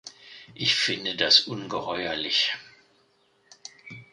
Ich 0.55 0.73
finde 0.73 1.15
das 1.15 1.41
ungeheuerlich. 1.41 2.55